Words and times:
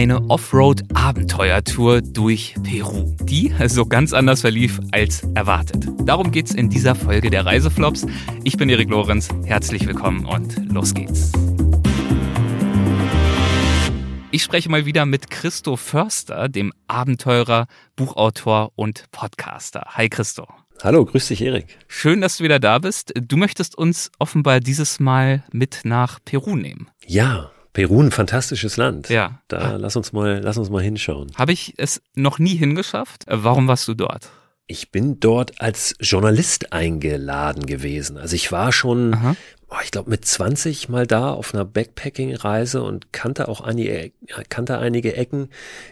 eine 0.00 0.30
Offroad-Abenteuertour 0.30 2.00
durch 2.00 2.54
Peru, 2.62 3.14
die 3.20 3.52
so 3.66 3.84
ganz 3.84 4.14
anders 4.14 4.40
verlief 4.40 4.80
als 4.92 5.24
erwartet. 5.34 5.86
Darum 6.06 6.30
geht's 6.30 6.54
in 6.54 6.70
dieser 6.70 6.94
Folge 6.94 7.28
der 7.28 7.44
Reiseflops. 7.44 8.06
Ich 8.42 8.56
bin 8.56 8.70
Erik 8.70 8.88
Lorenz, 8.88 9.28
herzlich 9.44 9.86
willkommen 9.86 10.24
und 10.24 10.72
los 10.72 10.94
geht's. 10.94 11.32
Ich 14.30 14.42
spreche 14.42 14.70
mal 14.70 14.86
wieder 14.86 15.04
mit 15.04 15.30
Christo 15.30 15.76
Förster, 15.76 16.48
dem 16.48 16.72
Abenteurer, 16.88 17.66
Buchautor 17.94 18.72
und 18.76 19.04
Podcaster. 19.12 19.82
Hi 19.88 20.08
Christo. 20.08 20.48
Hallo, 20.82 21.04
grüß 21.04 21.28
dich, 21.28 21.42
Erik. 21.42 21.76
Schön, 21.88 22.22
dass 22.22 22.38
du 22.38 22.44
wieder 22.44 22.58
da 22.58 22.78
bist. 22.78 23.12
Du 23.20 23.36
möchtest 23.36 23.76
uns 23.76 24.10
offenbar 24.18 24.60
dieses 24.60 24.98
Mal 24.98 25.44
mit 25.52 25.80
nach 25.84 26.20
Peru 26.24 26.56
nehmen. 26.56 26.88
Ja, 27.06 27.50
Peru 27.72 28.02
ein 28.02 28.10
fantastisches 28.10 28.76
Land. 28.76 29.08
Ja. 29.08 29.40
Da 29.48 29.76
lass 29.76 29.96
uns 29.96 30.12
mal, 30.12 30.40
lass 30.42 30.58
uns 30.58 30.70
mal 30.70 30.82
hinschauen. 30.82 31.30
Habe 31.36 31.52
ich 31.52 31.74
es 31.76 32.02
noch 32.14 32.38
nie 32.38 32.56
hingeschafft? 32.56 33.28
Äh, 33.28 33.44
warum 33.44 33.68
warst 33.68 33.86
du 33.88 33.94
dort? 33.94 34.28
Ich 34.66 34.92
bin 34.92 35.18
dort 35.18 35.60
als 35.60 35.96
Journalist 36.00 36.72
eingeladen 36.72 37.66
gewesen. 37.66 38.16
Also 38.16 38.36
ich 38.36 38.52
war 38.52 38.72
schon 38.72 39.14
Aha 39.14 39.36
oh, 39.70 39.76
ich 39.84 39.92
glaube, 39.92 40.10
mit 40.10 40.24
20 40.24 40.88
mal 40.88 41.06
da 41.06 41.30
auf 41.30 41.54
einer 41.54 41.64
Backpacking-Reise 41.64 42.82
und 42.82 43.12
kannte 43.12 43.48
auch 43.48 43.60
einige, 43.60 44.10
kannte 44.48 44.78
einige 44.78 45.16
Ecken. 45.16 45.48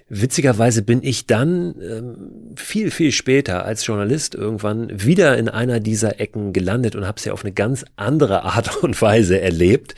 Witzigerweise 0.09 0.83
bin 0.83 1.01
ich 1.03 1.27
dann 1.27 1.77
ähm, 1.81 2.57
viel, 2.57 2.91
viel 2.91 3.13
später 3.13 3.65
als 3.65 3.87
Journalist 3.87 4.35
irgendwann 4.35 4.89
wieder 4.93 5.39
in 5.39 5.49
einer 5.49 5.79
dieser 5.79 6.19
Ecken 6.21 6.53
gelandet 6.53 6.97
und 6.97 7.07
habe 7.07 7.21
sie 7.21 7.31
auf 7.31 7.45
eine 7.45 7.53
ganz 7.53 7.85
andere 7.95 8.43
Art 8.43 8.83
und 8.83 9.01
Weise 9.01 9.41
erlebt. 9.41 9.95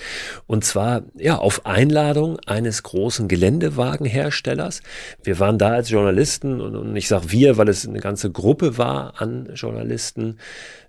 Und 0.46 0.62
zwar 0.64 1.02
ja 1.16 1.38
auf 1.38 1.64
Einladung 1.64 2.38
eines 2.40 2.82
großen 2.82 3.28
Geländewagenherstellers. 3.28 4.82
Wir 5.22 5.38
waren 5.38 5.58
da 5.58 5.70
als 5.70 5.88
Journalisten 5.88 6.60
und, 6.60 6.76
und 6.76 6.94
ich 6.96 7.08
sage 7.08 7.30
wir, 7.30 7.56
weil 7.56 7.68
es 7.68 7.88
eine 7.88 8.00
ganze 8.00 8.30
Gruppe 8.30 8.76
war 8.76 9.22
an 9.22 9.48
Journalisten, 9.54 10.36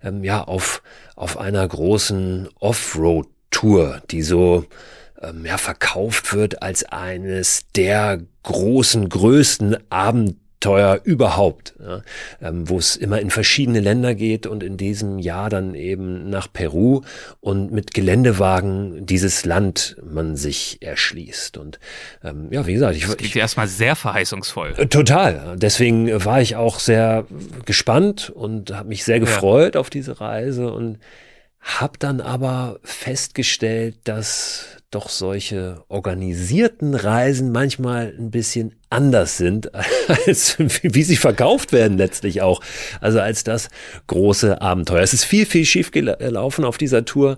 ähm, 0.03 0.25
ja 0.25 0.43
auf 0.43 0.81
auf 1.21 1.37
einer 1.37 1.67
großen 1.67 2.49
Offroad-Tour, 2.81 4.01
die 4.09 4.23
so 4.23 4.65
ähm, 5.21 5.45
ja, 5.45 5.57
verkauft 5.57 6.33
wird 6.33 6.63
als 6.63 6.83
eines 6.83 7.65
der 7.75 8.19
großen, 8.41 9.07
größten 9.07 9.77
Abenteuer 9.91 10.99
überhaupt, 11.03 11.75
ja, 11.79 12.01
ähm, 12.41 12.67
wo 12.67 12.79
es 12.79 12.95
immer 12.95 13.19
in 13.19 13.29
verschiedene 13.29 13.81
Länder 13.81 14.15
geht 14.15 14.47
und 14.47 14.63
in 14.63 14.77
diesem 14.77 15.19
Jahr 15.19 15.51
dann 15.51 15.75
eben 15.75 16.31
nach 16.31 16.51
Peru 16.51 17.01
und 17.39 17.71
mit 17.71 17.93
Geländewagen 17.93 19.05
dieses 19.05 19.45
Land 19.45 19.95
man 20.03 20.35
sich 20.35 20.79
erschließt. 20.81 21.57
Und 21.57 21.79
ähm, 22.23 22.47
ja, 22.49 22.65
wie 22.65 22.73
gesagt, 22.73 22.95
ich 22.95 23.05
klingt 23.05 23.35
erstmal 23.35 23.67
sehr 23.67 23.95
verheißungsvoll. 23.95 24.73
Äh, 24.77 24.87
total. 24.87 25.55
Deswegen 25.55 26.25
war 26.25 26.41
ich 26.41 26.55
auch 26.55 26.79
sehr 26.79 27.27
gespannt 27.65 28.31
und 28.31 28.73
habe 28.73 28.89
mich 28.89 29.03
sehr 29.03 29.19
gefreut 29.19 29.75
ja. 29.75 29.81
auf 29.81 29.91
diese 29.91 30.19
Reise 30.19 30.73
und 30.73 30.97
hab 31.61 31.99
dann 31.99 32.21
aber 32.21 32.79
festgestellt, 32.83 33.97
dass 34.05 34.77
doch 34.89 35.07
solche 35.07 35.83
organisierten 35.87 36.95
Reisen 36.95 37.51
manchmal 37.51 38.13
ein 38.17 38.29
bisschen 38.29 38.75
anders 38.89 39.37
sind, 39.37 39.71
als 40.25 40.57
wie 40.59 41.03
sie 41.03 41.15
verkauft 41.15 41.71
werden 41.71 41.97
letztlich 41.97 42.41
auch. 42.41 42.61
Also 42.99 43.19
als 43.21 43.43
das 43.43 43.69
große 44.07 44.61
Abenteuer. 44.61 45.01
Es 45.01 45.13
ist 45.13 45.23
viel, 45.23 45.45
viel 45.45 45.65
schief 45.65 45.91
gelaufen 45.91 46.65
auf 46.65 46.77
dieser 46.77 47.05
Tour, 47.05 47.37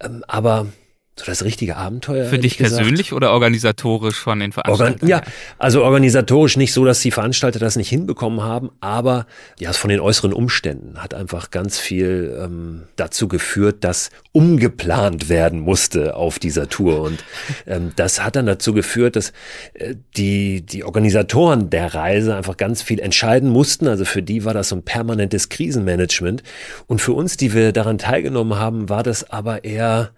ähm, 0.00 0.24
aber 0.26 0.68
so 1.16 1.26
das 1.26 1.44
richtige 1.44 1.76
Abenteuer. 1.76 2.26
Für 2.26 2.38
dich 2.38 2.58
persönlich 2.58 3.12
oder 3.12 3.30
organisatorisch 3.30 4.16
von 4.16 4.40
den 4.40 4.50
Veranstaltern? 4.50 4.94
Organ 4.94 5.08
ja, 5.08 5.22
also 5.58 5.84
organisatorisch 5.84 6.56
nicht 6.56 6.72
so, 6.72 6.84
dass 6.84 7.00
die 7.00 7.12
Veranstalter 7.12 7.60
das 7.60 7.76
nicht 7.76 7.88
hinbekommen 7.88 8.42
haben, 8.42 8.70
aber 8.80 9.26
ja, 9.60 9.72
von 9.72 9.90
den 9.90 10.00
äußeren 10.00 10.32
Umständen 10.32 11.00
hat 11.00 11.14
einfach 11.14 11.52
ganz 11.52 11.78
viel 11.78 12.36
ähm, 12.42 12.82
dazu 12.96 13.28
geführt, 13.28 13.84
dass 13.84 14.10
umgeplant 14.32 15.28
werden 15.28 15.60
musste 15.60 16.16
auf 16.16 16.40
dieser 16.40 16.68
Tour. 16.68 17.02
Und 17.02 17.24
ähm, 17.68 17.92
das 17.94 18.24
hat 18.24 18.34
dann 18.34 18.46
dazu 18.46 18.74
geführt, 18.74 19.14
dass 19.14 19.32
äh, 19.74 19.94
die, 20.16 20.62
die 20.62 20.82
Organisatoren 20.82 21.70
der 21.70 21.94
Reise 21.94 22.34
einfach 22.34 22.56
ganz 22.56 22.82
viel 22.82 22.98
entscheiden 22.98 23.50
mussten. 23.50 23.86
Also 23.86 24.04
für 24.04 24.22
die 24.22 24.44
war 24.44 24.52
das 24.52 24.70
so 24.70 24.76
ein 24.76 24.82
permanentes 24.82 25.48
Krisenmanagement. 25.48 26.42
Und 26.88 27.00
für 27.00 27.12
uns, 27.12 27.36
die 27.36 27.54
wir 27.54 27.70
daran 27.70 27.98
teilgenommen 27.98 28.58
haben, 28.58 28.88
war 28.88 29.04
das 29.04 29.30
aber 29.30 29.62
eher 29.62 30.10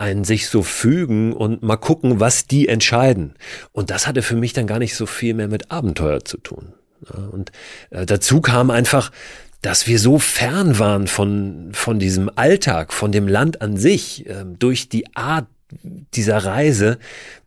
ein 0.00 0.24
sich 0.24 0.48
so 0.48 0.62
fügen 0.62 1.34
und 1.34 1.62
mal 1.62 1.76
gucken, 1.76 2.20
was 2.20 2.46
die 2.46 2.68
entscheiden. 2.68 3.34
Und 3.72 3.90
das 3.90 4.06
hatte 4.06 4.22
für 4.22 4.34
mich 4.34 4.54
dann 4.54 4.66
gar 4.66 4.78
nicht 4.78 4.94
so 4.94 5.04
viel 5.04 5.34
mehr 5.34 5.48
mit 5.48 5.70
Abenteuer 5.70 6.24
zu 6.24 6.38
tun. 6.38 6.72
Und 7.32 7.52
äh, 7.90 8.06
dazu 8.06 8.40
kam 8.40 8.70
einfach, 8.70 9.12
dass 9.60 9.86
wir 9.86 9.98
so 9.98 10.18
fern 10.18 10.78
waren 10.78 11.06
von, 11.06 11.70
von 11.72 11.98
diesem 11.98 12.30
Alltag, 12.34 12.94
von 12.94 13.12
dem 13.12 13.28
Land 13.28 13.60
an 13.60 13.76
sich, 13.76 14.26
äh, 14.26 14.44
durch 14.58 14.88
die 14.88 15.14
Art 15.14 15.46
dieser 16.14 16.38
Reise, 16.38 16.98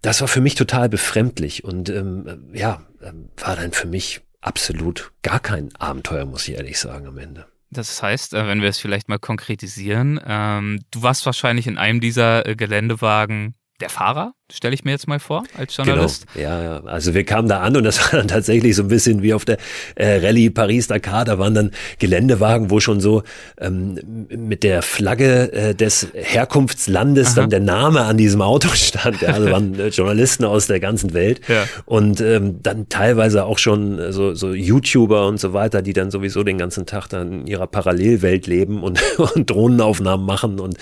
das 0.01 0.21
war 0.21 0.27
für 0.27 0.39
mich 0.39 0.55
total 0.55 0.89
befremdlich 0.89 1.63
und 1.63 1.89
ähm, 1.89 2.51
ja, 2.53 2.83
ähm, 3.01 3.29
war 3.37 3.55
dann 3.55 3.73
für 3.73 3.87
mich 3.87 4.21
absolut 4.41 5.11
gar 5.23 5.39
kein 5.39 5.75
Abenteuer, 5.75 6.25
muss 6.25 6.47
ich 6.47 6.55
ehrlich 6.55 6.79
sagen, 6.79 7.07
am 7.07 7.17
Ende. 7.17 7.45
Das 7.73 8.01
heißt, 8.01 8.33
äh, 8.33 8.47
wenn 8.47 8.61
wir 8.61 8.69
es 8.69 8.79
vielleicht 8.79 9.09
mal 9.09 9.19
konkretisieren, 9.19 10.19
ähm, 10.25 10.79
du 10.91 11.01
warst 11.01 11.25
wahrscheinlich 11.25 11.67
in 11.67 11.77
einem 11.77 11.99
dieser 11.99 12.47
äh, 12.47 12.55
Geländewagen 12.55 13.55
der 13.79 13.89
Fahrer, 13.89 14.33
stelle 14.53 14.75
ich 14.75 14.85
mir 14.85 14.91
jetzt 14.91 15.07
mal 15.07 15.19
vor, 15.19 15.43
als 15.57 15.75
genau. 15.75 15.87
Journalist. 15.87 16.25
Genau. 16.33 16.47
Ja, 16.47 16.63
ja, 16.63 16.83
also 16.83 17.13
wir 17.13 17.23
kamen 17.23 17.47
da 17.47 17.61
an 17.61 17.75
und 17.75 17.83
das 17.83 17.99
war 18.13 18.19
dann 18.19 18.27
tatsächlich 18.27 18.75
so 18.75 18.83
ein 18.83 18.87
bisschen 18.87 19.21
wie 19.21 19.33
auf 19.33 19.45
der 19.45 19.57
äh, 19.95 20.17
Rallye 20.17 20.51
Paris-Dakar, 20.51 21.25
da 21.25 21.39
waren 21.39 21.55
dann 21.55 21.71
Geländewagen, 21.99 22.69
wo 22.69 22.79
schon 22.79 22.99
so 22.99 23.23
ähm, 23.59 23.99
mit 24.29 24.63
der 24.63 24.81
Flagge 24.81 25.51
äh, 25.53 25.75
des 25.75 26.07
Herkunftslandes 26.13 27.29
Aha. 27.29 27.41
dann 27.41 27.49
der 27.49 27.59
Name 27.61 28.01
an 28.01 28.17
diesem 28.17 28.41
Auto 28.41 28.69
stand. 28.73 29.21
Ja, 29.21 29.29
also 29.29 29.49
waren 29.49 29.79
äh, 29.79 29.87
Journalisten 29.87 30.45
aus 30.45 30.67
der 30.67 30.79
ganzen 30.79 31.13
Welt 31.13 31.41
ja. 31.47 31.65
und 31.85 32.21
ähm, 32.21 32.61
dann 32.61 32.89
teilweise 32.89 33.45
auch 33.45 33.57
schon 33.57 33.97
äh, 33.97 34.11
so, 34.11 34.35
so 34.35 34.53
YouTuber 34.53 35.27
und 35.27 35.39
so 35.39 35.53
weiter, 35.53 35.81
die 35.81 35.93
dann 35.93 36.11
sowieso 36.11 36.43
den 36.43 36.59
ganzen 36.59 36.85
Tag 36.85 37.07
dann 37.07 37.41
in 37.41 37.47
ihrer 37.47 37.67
Parallelwelt 37.67 38.45
leben 38.45 38.83
und, 38.83 39.01
und 39.17 39.49
Drohnenaufnahmen 39.49 40.25
machen 40.25 40.59
und 40.59 40.77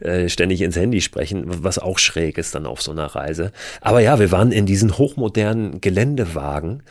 äh, 0.00 0.28
ständig 0.28 0.62
ins 0.62 0.76
Handy 0.76 1.00
sprechen, 1.00 1.44
was 1.46 1.78
auch 1.78 1.98
schräg 1.98 2.38
ist 2.38 2.54
dann 2.54 2.66
auf 2.66 2.82
so 2.82 2.92
einer 2.92 3.15
Reise. 3.16 3.52
Aber 3.80 4.00
ja, 4.00 4.18
wir 4.18 4.30
waren 4.30 4.52
in 4.52 4.66
diesen 4.66 4.98
hochmodernen 4.98 5.80
Geländewagen 5.80 6.82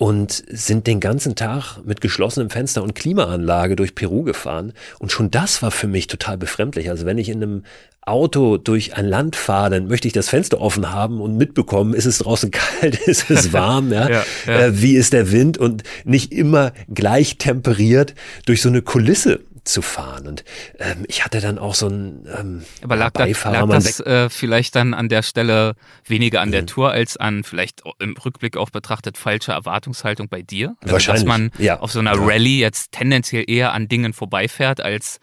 und 0.00 0.44
sind 0.48 0.86
den 0.86 0.98
ganzen 0.98 1.34
Tag 1.34 1.78
mit 1.84 2.00
geschlossenem 2.00 2.48
Fenster 2.48 2.82
und 2.82 2.94
Klimaanlage 2.94 3.76
durch 3.76 3.94
Peru 3.94 4.22
gefahren. 4.22 4.72
Und 4.98 5.12
schon 5.12 5.30
das 5.30 5.60
war 5.60 5.70
für 5.70 5.88
mich 5.88 6.06
total 6.06 6.38
befremdlich. 6.38 6.88
Also 6.88 7.04
wenn 7.04 7.18
ich 7.18 7.28
in 7.28 7.42
einem 7.42 7.64
Auto 8.00 8.56
durch 8.56 8.96
ein 8.96 9.04
Land 9.04 9.36
fahre, 9.36 9.70
dann 9.70 9.88
möchte 9.88 10.08
ich 10.08 10.14
das 10.14 10.30
Fenster 10.30 10.58
offen 10.58 10.90
haben 10.90 11.20
und 11.20 11.36
mitbekommen, 11.36 11.92
ist 11.92 12.06
es 12.06 12.16
draußen 12.16 12.50
kalt, 12.80 12.98
ist 13.06 13.30
es 13.30 13.52
warm, 13.52 13.92
ja, 13.92 14.08
ja, 14.08 14.24
ja. 14.46 14.58
Äh, 14.58 14.80
wie 14.80 14.94
ist 14.94 15.12
der 15.12 15.32
Wind 15.32 15.58
und 15.58 15.82
nicht 16.04 16.32
immer 16.32 16.72
gleich 16.88 17.36
temperiert 17.36 18.14
durch 18.46 18.62
so 18.62 18.70
eine 18.70 18.80
Kulisse 18.80 19.40
zu 19.70 19.82
fahren. 19.82 20.26
Und 20.26 20.44
ähm, 20.78 21.04
ich 21.08 21.24
hatte 21.24 21.40
dann 21.40 21.58
auch 21.58 21.74
so 21.74 21.88
ein 21.88 22.26
ähm, 22.38 22.64
Aber 22.82 22.96
lag, 22.96 23.10
Beifahrer, 23.12 23.66
lag 23.66 23.74
das 23.74 24.00
äh, 24.00 24.28
vielleicht 24.28 24.76
dann 24.76 24.94
an 24.94 25.08
der 25.08 25.22
Stelle 25.22 25.74
weniger 26.04 26.40
an 26.40 26.48
mhm. 26.48 26.52
der 26.52 26.66
Tour 26.66 26.90
als 26.90 27.16
an 27.16 27.44
vielleicht 27.44 27.82
im 27.98 28.16
Rückblick 28.16 28.56
auch 28.56 28.70
betrachtet 28.70 29.18
falsche 29.18 29.52
Erwartungshaltung 29.52 30.28
bei 30.28 30.42
dir? 30.42 30.76
Also, 30.80 30.92
Wahrscheinlich. 30.94 31.24
Dass 31.24 31.28
man 31.28 31.50
ja. 31.58 31.80
auf 31.80 31.92
so 31.92 31.98
einer 31.98 32.14
ja. 32.14 32.22
Rallye 32.22 32.60
jetzt 32.60 32.92
tendenziell 32.92 33.44
eher 33.46 33.72
an 33.72 33.88
Dingen 33.88 34.12
vorbeifährt, 34.12 34.80
als 34.80 35.18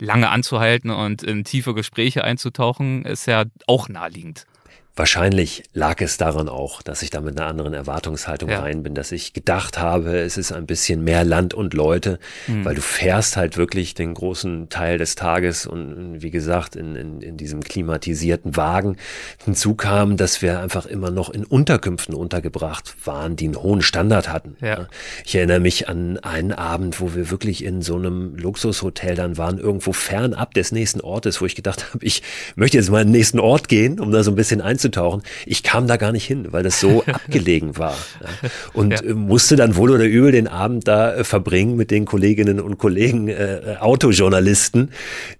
lange 0.00 0.30
anzuhalten 0.30 0.90
und 0.90 1.22
in 1.22 1.44
tiefe 1.44 1.74
Gespräche 1.74 2.24
einzutauchen, 2.24 3.04
ist 3.04 3.26
ja 3.26 3.44
auch 3.66 3.88
naheliegend. 3.88 4.46
Wahrscheinlich 4.94 5.62
lag 5.72 6.02
es 6.02 6.18
daran 6.18 6.50
auch, 6.50 6.82
dass 6.82 7.00
ich 7.00 7.08
da 7.08 7.22
mit 7.22 7.40
einer 7.40 7.48
anderen 7.48 7.72
Erwartungshaltung 7.72 8.50
ja. 8.50 8.60
rein 8.60 8.82
bin, 8.82 8.94
dass 8.94 9.10
ich 9.10 9.32
gedacht 9.32 9.78
habe, 9.78 10.18
es 10.18 10.36
ist 10.36 10.52
ein 10.52 10.66
bisschen 10.66 11.02
mehr 11.02 11.24
Land 11.24 11.54
und 11.54 11.72
Leute, 11.72 12.18
mhm. 12.46 12.66
weil 12.66 12.74
du 12.74 12.82
fährst 12.82 13.38
halt 13.38 13.56
wirklich 13.56 13.94
den 13.94 14.12
großen 14.12 14.68
Teil 14.68 14.98
des 14.98 15.14
Tages 15.14 15.64
und 15.64 16.20
wie 16.20 16.30
gesagt 16.30 16.76
in, 16.76 16.94
in, 16.94 17.22
in 17.22 17.38
diesem 17.38 17.62
klimatisierten 17.62 18.54
Wagen. 18.54 18.98
Hinzu 19.42 19.74
kam, 19.76 20.18
dass 20.18 20.42
wir 20.42 20.60
einfach 20.60 20.84
immer 20.84 21.10
noch 21.10 21.30
in 21.30 21.44
Unterkünften 21.44 22.14
untergebracht 22.14 22.94
waren, 23.06 23.34
die 23.34 23.46
einen 23.46 23.56
hohen 23.56 23.80
Standard 23.80 24.28
hatten. 24.28 24.58
Ja. 24.60 24.88
Ich 25.24 25.34
erinnere 25.34 25.60
mich 25.60 25.88
an 25.88 26.18
einen 26.18 26.52
Abend, 26.52 27.00
wo 27.00 27.14
wir 27.14 27.30
wirklich 27.30 27.64
in 27.64 27.80
so 27.80 27.96
einem 27.96 28.36
Luxushotel 28.36 29.14
dann 29.14 29.38
waren, 29.38 29.56
irgendwo 29.56 29.94
fernab 29.94 30.52
des 30.52 30.70
nächsten 30.70 31.00
Ortes, 31.00 31.40
wo 31.40 31.46
ich 31.46 31.54
gedacht 31.54 31.94
habe, 31.94 32.04
ich 32.04 32.22
möchte 32.56 32.76
jetzt 32.76 32.90
mal 32.90 33.00
in 33.00 33.08
den 33.08 33.12
nächsten 33.12 33.40
Ort 33.40 33.68
gehen, 33.68 33.98
um 33.98 34.12
da 34.12 34.22
so 34.22 34.30
ein 34.30 34.34
bisschen 34.34 34.60
einzubauen 34.60 34.81
einzutauchen. 34.82 35.22
Ich 35.46 35.62
kam 35.62 35.86
da 35.86 35.96
gar 35.96 36.12
nicht 36.12 36.26
hin, 36.26 36.48
weil 36.50 36.62
das 36.62 36.80
so 36.80 37.02
abgelegen 37.06 37.78
war. 37.78 37.96
Ja. 38.20 38.50
Und 38.72 38.92
ja. 38.92 39.02
Äh, 39.02 39.14
musste 39.14 39.56
dann 39.56 39.76
wohl 39.76 39.90
oder 39.90 40.04
übel 40.04 40.32
den 40.32 40.48
Abend 40.48 40.88
da 40.88 41.14
äh, 41.14 41.24
verbringen 41.24 41.76
mit 41.76 41.90
den 41.90 42.04
Kolleginnen 42.04 42.60
und 42.60 42.78
Kollegen, 42.78 43.28
äh, 43.28 43.76
Autojournalisten, 43.80 44.90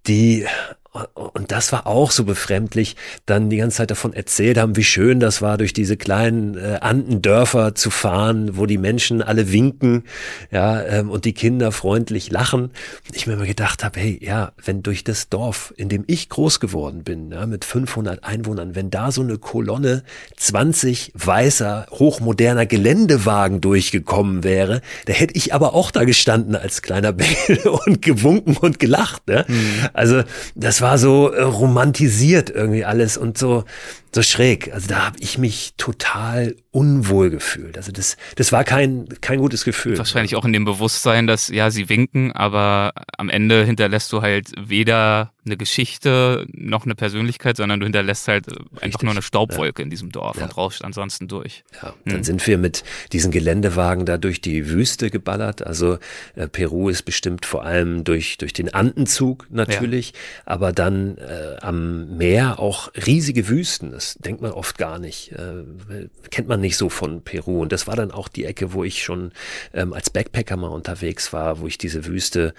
die 0.06 0.46
und 1.14 1.52
das 1.52 1.72
war 1.72 1.86
auch 1.86 2.10
so 2.10 2.24
befremdlich, 2.24 2.96
dann 3.24 3.48
die 3.48 3.56
ganze 3.56 3.78
Zeit 3.78 3.90
davon 3.90 4.12
erzählt 4.12 4.58
haben, 4.58 4.76
wie 4.76 4.84
schön 4.84 5.20
das 5.20 5.40
war, 5.40 5.56
durch 5.56 5.72
diese 5.72 5.96
kleinen 5.96 6.58
äh, 6.58 6.78
Andendörfer 6.82 7.74
zu 7.74 7.88
fahren, 7.88 8.58
wo 8.58 8.66
die 8.66 8.76
Menschen 8.76 9.22
alle 9.22 9.50
winken, 9.52 10.04
ja, 10.50 10.82
ähm, 10.82 11.08
und 11.08 11.24
die 11.24 11.32
Kinder 11.32 11.72
freundlich 11.72 12.30
lachen. 12.30 12.72
Ich 13.14 13.26
mir 13.26 13.34
immer 13.34 13.46
gedacht 13.46 13.84
habe, 13.84 13.98
hey, 13.98 14.18
ja, 14.22 14.52
wenn 14.62 14.82
durch 14.82 15.02
das 15.02 15.30
Dorf, 15.30 15.72
in 15.78 15.88
dem 15.88 16.04
ich 16.08 16.28
groß 16.28 16.60
geworden 16.60 17.04
bin, 17.04 17.30
ja, 17.30 17.46
mit 17.46 17.64
500 17.64 18.22
Einwohnern, 18.22 18.74
wenn 18.74 18.90
da 18.90 19.12
so 19.12 19.22
eine 19.22 19.38
Kolonne 19.38 20.02
20 20.36 21.12
weißer, 21.14 21.86
hochmoderner 21.90 22.66
Geländewagen 22.66 23.62
durchgekommen 23.62 24.44
wäre, 24.44 24.82
da 25.06 25.14
hätte 25.14 25.36
ich 25.36 25.54
aber 25.54 25.72
auch 25.72 25.90
da 25.90 26.04
gestanden 26.04 26.54
als 26.54 26.82
kleiner 26.82 27.12
Bengel 27.14 27.66
und 27.86 28.02
gewunken 28.02 28.58
und 28.58 28.78
gelacht. 28.78 29.26
Ne? 29.26 29.46
Mhm. 29.48 29.88
Also 29.94 30.22
das 30.54 30.81
war 30.82 30.98
so 30.98 31.30
äh, 31.30 31.42
romantisiert 31.42 32.50
irgendwie 32.50 32.84
alles 32.84 33.16
und 33.16 33.38
so 33.38 33.64
so 34.14 34.22
schräg. 34.22 34.72
Also 34.72 34.88
da 34.88 35.06
habe 35.06 35.16
ich 35.20 35.38
mich 35.38 35.72
total 35.78 36.54
unwohl 36.70 37.30
gefühlt. 37.30 37.78
Also 37.78 37.92
das, 37.92 38.16
das 38.36 38.52
war 38.52 38.62
kein, 38.62 39.08
kein 39.22 39.38
gutes 39.38 39.64
Gefühl. 39.64 39.96
Wahrscheinlich 39.96 40.36
auch 40.36 40.44
in 40.44 40.52
dem 40.52 40.66
Bewusstsein, 40.66 41.26
dass 41.26 41.48
ja, 41.48 41.70
sie 41.70 41.88
winken, 41.88 42.30
aber 42.32 42.92
am 43.16 43.30
Ende 43.30 43.64
hinterlässt 43.64 44.12
du 44.12 44.20
halt 44.20 44.52
weder 44.58 45.32
eine 45.44 45.56
Geschichte 45.56 46.46
noch 46.52 46.84
eine 46.84 46.94
Persönlichkeit, 46.94 47.56
sondern 47.56 47.80
du 47.80 47.86
hinterlässt 47.86 48.28
halt 48.28 48.46
Richtig. 48.48 48.82
einfach 48.82 49.02
nur 49.02 49.12
eine 49.12 49.22
Staubwolke 49.22 49.82
ja. 49.82 49.84
in 49.84 49.90
diesem 49.90 50.12
Dorf 50.12 50.36
ja. 50.36 50.44
und 50.44 50.56
rauschst 50.56 50.84
ansonsten 50.84 51.26
durch. 51.26 51.64
Ja, 51.82 51.94
dann 52.04 52.16
hm. 52.16 52.24
sind 52.24 52.46
wir 52.46 52.58
mit 52.58 52.84
diesen 53.12 53.32
Geländewagen 53.32 54.06
da 54.06 54.18
durch 54.18 54.40
die 54.40 54.68
Wüste 54.68 55.10
geballert. 55.10 55.66
Also 55.66 55.98
äh, 56.36 56.46
Peru 56.48 56.90
ist 56.90 57.02
bestimmt 57.02 57.44
vor 57.44 57.64
allem 57.64 58.04
durch, 58.04 58.38
durch 58.38 58.52
den 58.52 58.72
Andenzug 58.72 59.46
natürlich, 59.50 60.12
ja. 60.12 60.52
aber 60.52 60.71
dann 60.74 61.18
äh, 61.18 61.56
am 61.60 62.16
Meer 62.16 62.58
auch 62.58 62.90
riesige 63.06 63.48
Wüsten. 63.48 63.90
Das 63.90 64.14
denkt 64.14 64.42
man 64.42 64.52
oft 64.52 64.78
gar 64.78 64.98
nicht. 64.98 65.32
Äh, 65.32 66.08
kennt 66.30 66.48
man 66.48 66.60
nicht 66.60 66.76
so 66.76 66.88
von 66.88 67.22
Peru. 67.22 67.62
Und 67.62 67.72
das 67.72 67.86
war 67.86 67.96
dann 67.96 68.10
auch 68.10 68.28
die 68.28 68.44
Ecke, 68.44 68.72
wo 68.72 68.84
ich 68.84 69.02
schon 69.02 69.32
ähm, 69.72 69.92
als 69.92 70.10
Backpacker 70.10 70.56
mal 70.56 70.68
unterwegs 70.68 71.32
war, 71.32 71.60
wo 71.60 71.66
ich 71.66 71.78
diese 71.78 72.06
Wüste 72.06 72.54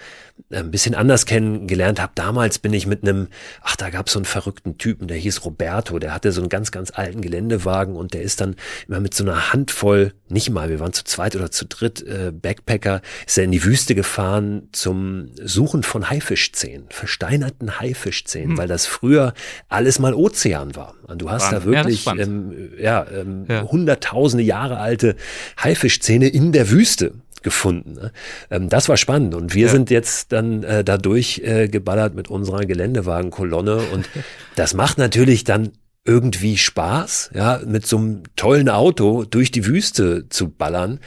äh, 0.50 0.58
ein 0.58 0.70
bisschen 0.70 0.94
anders 0.94 1.26
kennengelernt 1.26 2.00
habe. 2.00 2.12
Damals 2.14 2.58
bin 2.58 2.72
ich 2.72 2.86
mit 2.86 3.02
einem, 3.02 3.28
ach, 3.62 3.76
da 3.76 3.90
gab 3.90 4.06
es 4.06 4.12
so 4.12 4.18
einen 4.18 4.26
verrückten 4.26 4.78
Typen, 4.78 5.08
der 5.08 5.16
hieß 5.16 5.44
Roberto, 5.44 5.98
der 5.98 6.14
hatte 6.14 6.32
so 6.32 6.40
einen 6.40 6.48
ganz, 6.48 6.70
ganz 6.70 6.90
alten 6.94 7.20
Geländewagen 7.20 7.96
und 7.96 8.14
der 8.14 8.22
ist 8.22 8.40
dann 8.40 8.56
immer 8.88 9.00
mit 9.00 9.14
so 9.14 9.24
einer 9.24 9.52
Handvoll, 9.52 10.12
nicht 10.28 10.50
mal, 10.50 10.70
wir 10.70 10.80
waren 10.80 10.92
zu 10.92 11.04
zweit 11.04 11.36
oder 11.36 11.50
zu 11.50 11.66
dritt 11.66 12.02
äh, 12.02 12.32
Backpacker, 12.32 13.02
ist 13.26 13.38
er 13.38 13.44
in 13.44 13.52
die 13.52 13.64
Wüste 13.64 13.94
gefahren 13.94 14.68
zum 14.72 15.30
Suchen 15.42 15.82
von 15.82 16.10
Haifischzähnen, 16.10 16.86
versteinerten 16.90 17.80
Haifischzähnen, 17.80 18.03
hm. 18.12 18.58
weil 18.58 18.68
das 18.68 18.86
früher 18.86 19.34
alles 19.68 19.98
mal 19.98 20.14
Ozean 20.14 20.76
war. 20.76 20.94
Und 21.06 21.22
du 21.22 21.30
hast 21.30 21.52
da 21.52 21.64
wirklich 21.64 22.04
ja, 22.04 22.14
ähm, 22.16 22.72
ja, 22.78 23.06
ähm, 23.12 23.46
ja. 23.48 23.62
hunderttausende 23.62 24.44
Jahre 24.44 24.78
alte 24.78 25.16
Haifischzähne 25.58 26.28
in 26.28 26.52
der 26.52 26.70
Wüste 26.70 27.12
gefunden. 27.42 27.92
Ne? 27.92 28.12
Ähm, 28.50 28.68
das 28.68 28.88
war 28.88 28.96
spannend 28.96 29.34
und 29.34 29.54
wir 29.54 29.66
ja. 29.66 29.72
sind 29.72 29.90
jetzt 29.90 30.32
dann 30.32 30.64
äh, 30.64 30.82
dadurch 30.82 31.42
äh, 31.44 31.68
geballert 31.68 32.14
mit 32.14 32.28
unserer 32.28 32.64
Geländewagenkolonne 32.64 33.76
und 33.92 34.08
das 34.56 34.74
macht 34.74 34.98
natürlich 34.98 35.44
dann 35.44 35.72
irgendwie 36.06 36.58
Spaß, 36.58 37.30
ja, 37.34 37.60
mit 37.64 37.86
so 37.86 37.96
einem 37.96 38.22
tollen 38.36 38.68
Auto 38.68 39.24
durch 39.24 39.50
die 39.50 39.66
Wüste 39.66 40.28
zu 40.28 40.50
ballern, 40.50 41.00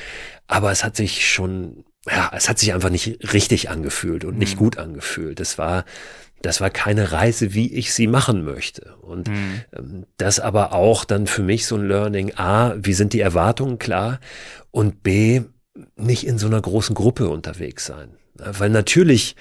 aber 0.47 0.71
es 0.71 0.83
hat 0.83 0.95
sich 0.95 1.27
schon 1.31 1.83
ja, 2.09 2.31
es 2.33 2.47
hat 2.47 2.57
sich 2.57 2.73
einfach 2.73 2.89
nicht 2.89 3.33
richtig 3.33 3.69
angefühlt 3.69 4.23
und 4.23 4.37
nicht 4.37 4.55
mhm. 4.55 4.59
gut 4.59 4.77
angefühlt. 4.77 5.41
Es 5.41 5.57
war 5.57 5.83
das 6.41 6.61
war 6.61 6.69
keine 6.69 7.11
Reise, 7.11 7.53
wie 7.53 7.73
ich 7.73 7.93
sie 7.93 8.07
machen 8.07 8.43
möchte. 8.43 8.95
Und 9.01 9.27
mhm. 9.27 10.05
Das 10.17 10.39
aber 10.39 10.73
auch 10.73 11.05
dann 11.05 11.27
für 11.27 11.43
mich 11.43 11.65
so 11.65 11.75
ein 11.75 11.87
Learning, 11.87 12.33
A, 12.35 12.75
wie 12.77 12.93
sind 12.93 13.13
die 13.13 13.21
Erwartungen 13.21 13.79
klar? 13.79 14.19
Und 14.71 15.03
B, 15.03 15.41
nicht 15.95 16.25
in 16.25 16.37
so 16.37 16.47
einer 16.47 16.61
großen 16.61 16.95
Gruppe 16.95 17.29
unterwegs 17.29 17.85
sein. 17.85 18.09
Weil 18.35 18.69
natürlich 18.69 19.35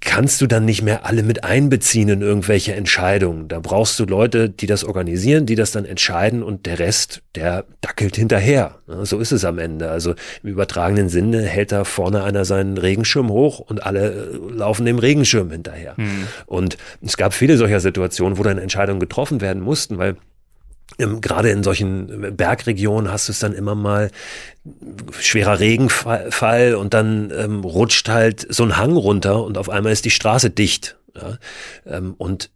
kannst 0.00 0.40
du 0.40 0.46
dann 0.46 0.64
nicht 0.64 0.82
mehr 0.82 1.06
alle 1.06 1.22
mit 1.22 1.42
einbeziehen 1.42 2.08
in 2.08 2.22
irgendwelche 2.22 2.72
Entscheidungen. 2.74 3.48
Da 3.48 3.58
brauchst 3.58 3.98
du 3.98 4.04
Leute, 4.04 4.48
die 4.48 4.66
das 4.66 4.84
organisieren, 4.84 5.44
die 5.44 5.56
das 5.56 5.72
dann 5.72 5.84
entscheiden 5.84 6.42
und 6.42 6.66
der 6.66 6.78
Rest, 6.78 7.22
der 7.34 7.64
dackelt 7.80 8.16
hinterher. 8.16 8.76
So 9.02 9.18
ist 9.18 9.32
es 9.32 9.44
am 9.44 9.58
Ende. 9.58 9.90
Also 9.90 10.14
im 10.42 10.50
übertragenen 10.50 11.08
Sinne 11.08 11.42
hält 11.42 11.72
da 11.72 11.84
vorne 11.84 12.22
einer 12.22 12.44
seinen 12.44 12.78
Regenschirm 12.78 13.30
hoch 13.30 13.58
und 13.58 13.84
alle 13.84 14.12
äh, 14.12 14.52
laufen 14.52 14.86
dem 14.86 14.98
Regenschirm 14.98 15.50
hinterher. 15.50 15.94
Mhm. 15.96 16.28
Und 16.46 16.78
es 17.02 17.16
gab 17.16 17.34
viele 17.34 17.56
solcher 17.56 17.80
Situationen, 17.80 18.38
wo 18.38 18.44
dann 18.44 18.58
Entscheidungen 18.58 19.00
getroffen 19.00 19.40
werden 19.40 19.62
mussten, 19.62 19.98
weil 19.98 20.16
gerade 20.98 21.50
in 21.50 21.62
solchen 21.62 22.36
Bergregionen 22.36 23.10
hast 23.10 23.28
du 23.28 23.32
es 23.32 23.38
dann 23.38 23.54
immer 23.54 23.74
mal 23.74 24.10
schwerer 25.18 25.58
Regenfall 25.58 26.74
und 26.74 26.94
dann 26.94 27.32
ähm, 27.36 27.64
rutscht 27.64 28.08
halt 28.08 28.46
so 28.48 28.62
ein 28.62 28.76
Hang 28.76 28.96
runter 28.96 29.42
und 29.42 29.58
auf 29.58 29.68
einmal 29.68 29.92
ist 29.92 30.04
die 30.04 30.10
Straße 30.10 30.50
dicht. 30.50 30.96
Ja? 31.14 31.38
Ähm, 31.86 32.14
und 32.18 32.50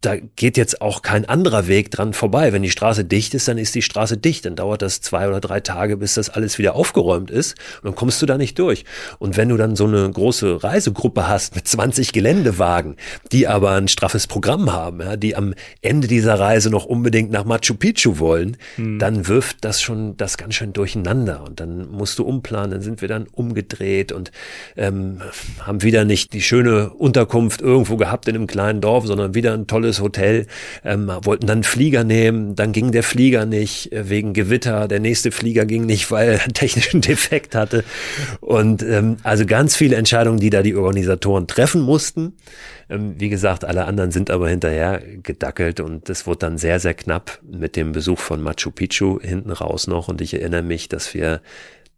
da 0.00 0.16
geht 0.16 0.56
jetzt 0.56 0.80
auch 0.80 1.02
kein 1.02 1.26
anderer 1.26 1.66
Weg 1.66 1.90
dran 1.90 2.14
vorbei. 2.14 2.54
Wenn 2.54 2.62
die 2.62 2.70
Straße 2.70 3.04
dicht 3.04 3.34
ist, 3.34 3.48
dann 3.48 3.58
ist 3.58 3.74
die 3.74 3.82
Straße 3.82 4.16
dicht. 4.16 4.46
Dann 4.46 4.56
dauert 4.56 4.80
das 4.80 5.02
zwei 5.02 5.28
oder 5.28 5.40
drei 5.40 5.60
Tage, 5.60 5.98
bis 5.98 6.14
das 6.14 6.30
alles 6.30 6.58
wieder 6.58 6.74
aufgeräumt 6.74 7.30
ist. 7.30 7.58
Und 7.82 7.88
dann 7.88 7.94
kommst 7.94 8.22
du 8.22 8.26
da 8.26 8.38
nicht 8.38 8.58
durch. 8.58 8.86
Und 9.18 9.36
wenn 9.36 9.50
du 9.50 9.58
dann 9.58 9.76
so 9.76 9.84
eine 9.84 10.10
große 10.10 10.64
Reisegruppe 10.64 11.28
hast 11.28 11.54
mit 11.54 11.68
20 11.68 12.12
Geländewagen, 12.12 12.96
die 13.30 13.46
aber 13.46 13.72
ein 13.72 13.88
straffes 13.88 14.26
Programm 14.26 14.72
haben, 14.72 15.00
ja, 15.00 15.16
die 15.16 15.36
am 15.36 15.52
Ende 15.82 16.08
dieser 16.08 16.38
Reise 16.38 16.70
noch 16.70 16.86
unbedingt 16.86 17.30
nach 17.30 17.44
Machu 17.44 17.74
Picchu 17.74 18.18
wollen, 18.18 18.56
hm. 18.76 18.98
dann 18.98 19.28
wirft 19.28 19.58
das 19.66 19.82
schon 19.82 20.16
das 20.16 20.38
ganz 20.38 20.54
schön 20.54 20.72
durcheinander. 20.72 21.44
Und 21.44 21.60
dann 21.60 21.90
musst 21.90 22.18
du 22.18 22.24
umplanen. 22.24 22.70
Dann 22.70 22.82
sind 22.82 23.02
wir 23.02 23.08
dann 23.08 23.26
umgedreht 23.30 24.12
und 24.12 24.32
ähm, 24.78 25.20
haben 25.60 25.82
wieder 25.82 26.06
nicht 26.06 26.32
die 26.32 26.40
schöne 26.40 26.88
Unterkunft 26.88 27.60
irgendwo 27.60 27.98
gehabt 27.98 28.28
in 28.28 28.34
einem 28.34 28.46
kleinen 28.46 28.80
Dorf, 28.80 29.04
sondern 29.04 29.34
wieder 29.34 29.49
ein 29.54 29.66
tolles 29.66 29.90
tolles 29.90 30.00
Hotel, 30.00 30.46
ähm, 30.84 31.10
wollten 31.24 31.46
dann 31.46 31.58
einen 31.58 31.64
Flieger 31.64 32.04
nehmen, 32.04 32.54
dann 32.54 32.72
ging 32.72 32.92
der 32.92 33.02
Flieger 33.02 33.46
nicht 33.46 33.92
äh, 33.92 34.08
wegen 34.08 34.32
Gewitter, 34.32 34.88
der 34.88 35.00
nächste 35.00 35.30
Flieger 35.32 35.66
ging 35.66 35.86
nicht, 35.86 36.10
weil 36.10 36.28
er 36.30 36.42
einen 36.42 36.54
technischen 36.54 37.00
Defekt 37.00 37.54
hatte. 37.54 37.84
Und 38.40 38.82
ähm, 38.82 39.16
also 39.22 39.46
ganz 39.46 39.76
viele 39.76 39.96
Entscheidungen, 39.96 40.38
die 40.38 40.50
da 40.50 40.62
die 40.62 40.74
Organisatoren 40.74 41.46
treffen 41.46 41.80
mussten. 41.80 42.34
Ähm, 42.88 43.14
wie 43.18 43.28
gesagt, 43.28 43.64
alle 43.64 43.86
anderen 43.86 44.10
sind 44.10 44.30
aber 44.30 44.48
hinterher 44.48 45.02
gedackelt 45.22 45.80
und 45.80 46.08
es 46.08 46.26
wurde 46.26 46.40
dann 46.40 46.58
sehr, 46.58 46.78
sehr 46.80 46.94
knapp 46.94 47.40
mit 47.42 47.76
dem 47.76 47.92
Besuch 47.92 48.18
von 48.18 48.42
Machu 48.42 48.70
Picchu 48.70 49.20
hinten 49.20 49.50
raus 49.50 49.86
noch. 49.86 50.08
Und 50.08 50.20
ich 50.20 50.34
erinnere 50.34 50.62
mich, 50.62 50.88
dass 50.88 51.14
wir 51.14 51.40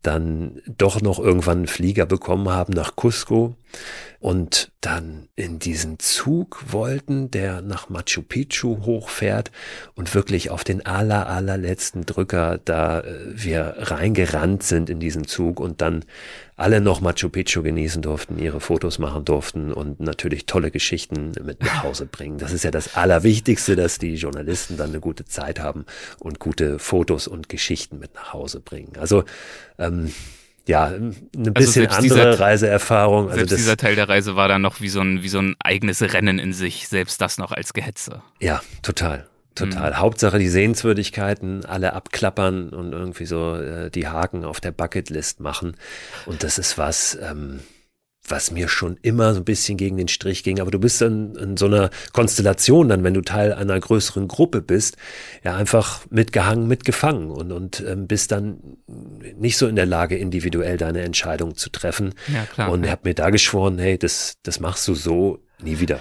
dann 0.02 0.60
doch 0.66 1.00
noch 1.00 1.20
irgendwann 1.20 1.58
einen 1.58 1.66
Flieger 1.66 2.06
bekommen 2.06 2.48
haben 2.48 2.72
nach 2.72 2.96
Cusco. 2.96 3.54
Und 4.18 4.71
dann 4.82 5.28
in 5.36 5.60
diesen 5.60 5.98
Zug 6.00 6.64
wollten, 6.72 7.30
der 7.30 7.62
nach 7.62 7.88
Machu 7.88 8.20
Picchu 8.20 8.84
hochfährt 8.84 9.52
und 9.94 10.12
wirklich 10.14 10.50
auf 10.50 10.64
den 10.64 10.84
aller, 10.84 11.28
allerletzten 11.28 12.04
Drücker 12.04 12.58
da 12.64 13.00
äh, 13.00 13.20
wir 13.32 13.76
reingerannt 13.78 14.64
sind 14.64 14.90
in 14.90 15.00
diesen 15.00 15.26
Zug 15.26 15.60
und 15.60 15.80
dann 15.80 16.04
alle 16.56 16.80
noch 16.80 17.00
Machu 17.00 17.28
Picchu 17.28 17.62
genießen 17.62 18.02
durften, 18.02 18.38
ihre 18.38 18.60
Fotos 18.60 18.98
machen 18.98 19.24
durften 19.24 19.72
und 19.72 20.00
natürlich 20.00 20.46
tolle 20.46 20.70
Geschichten 20.70 21.32
mit 21.42 21.62
nach 21.62 21.84
Hause 21.84 22.06
bringen. 22.06 22.38
Das 22.38 22.52
ist 22.52 22.64
ja 22.64 22.70
das 22.70 22.96
Allerwichtigste, 22.96 23.76
dass 23.76 23.98
die 23.98 24.16
Journalisten 24.16 24.76
dann 24.76 24.90
eine 24.90 25.00
gute 25.00 25.24
Zeit 25.24 25.60
haben 25.60 25.86
und 26.18 26.40
gute 26.40 26.78
Fotos 26.78 27.28
und 27.28 27.48
Geschichten 27.48 27.98
mit 27.98 28.14
nach 28.14 28.32
Hause 28.32 28.60
bringen. 28.60 28.92
Also 28.98 29.24
ähm, 29.78 30.12
ja, 30.66 30.84
eine 30.86 31.14
also 31.34 31.52
bisschen 31.52 31.86
andere 31.88 32.02
dieser, 32.02 32.40
Reiseerfahrung. 32.40 33.30
Also 33.30 33.38
selbst 33.38 33.58
dieser 33.58 33.76
Teil 33.76 33.96
der 33.96 34.08
Reise 34.08 34.36
war 34.36 34.48
dann 34.48 34.62
noch 34.62 34.80
wie 34.80 34.88
so, 34.88 35.00
ein, 35.00 35.22
wie 35.22 35.28
so 35.28 35.38
ein 35.38 35.56
eigenes 35.58 36.02
Rennen 36.02 36.38
in 36.38 36.52
sich, 36.52 36.88
selbst 36.88 37.20
das 37.20 37.38
noch 37.38 37.52
als 37.52 37.72
Gehetze. 37.72 38.22
Ja, 38.40 38.62
total. 38.82 39.26
Total. 39.54 39.90
Mhm. 39.90 39.98
Hauptsache 39.98 40.38
die 40.38 40.48
Sehenswürdigkeiten 40.48 41.66
alle 41.66 41.92
abklappern 41.92 42.70
und 42.70 42.92
irgendwie 42.92 43.26
so 43.26 43.56
äh, 43.56 43.90
die 43.90 44.08
Haken 44.08 44.44
auf 44.44 44.60
der 44.60 44.72
Bucketlist 44.72 45.40
machen. 45.40 45.76
Und 46.24 46.42
das 46.42 46.58
ist 46.58 46.78
was, 46.78 47.18
ähm, 47.20 47.60
was 48.26 48.50
mir 48.50 48.68
schon 48.68 48.98
immer 49.02 49.34
so 49.34 49.40
ein 49.40 49.44
bisschen 49.44 49.76
gegen 49.76 49.96
den 49.96 50.08
Strich 50.08 50.44
ging. 50.44 50.60
Aber 50.60 50.70
du 50.70 50.78
bist 50.78 51.00
dann 51.00 51.34
in 51.36 51.56
so 51.56 51.66
einer 51.66 51.90
Konstellation 52.12 52.88
dann, 52.88 53.02
wenn 53.04 53.14
du 53.14 53.20
Teil 53.20 53.52
einer 53.52 53.78
größeren 53.78 54.28
Gruppe 54.28 54.62
bist, 54.62 54.96
ja 55.42 55.56
einfach 55.56 56.02
mitgehangen, 56.10 56.68
mitgefangen 56.68 57.30
und, 57.30 57.52
und 57.52 57.84
ähm, 57.86 58.06
bist 58.06 58.32
dann 58.32 58.58
nicht 59.36 59.56
so 59.56 59.66
in 59.66 59.76
der 59.76 59.86
Lage, 59.86 60.16
individuell 60.16 60.76
deine 60.76 61.02
Entscheidung 61.02 61.56
zu 61.56 61.70
treffen. 61.70 62.14
Ja, 62.32 62.44
klar. 62.44 62.70
Und 62.70 62.84
ja. 62.84 62.92
habe 62.92 63.08
mir 63.08 63.14
da 63.14 63.30
geschworen, 63.30 63.78
hey, 63.78 63.98
das, 63.98 64.34
das 64.42 64.60
machst 64.60 64.86
du 64.86 64.94
so 64.94 65.40
nie 65.60 65.80
wieder. 65.80 66.00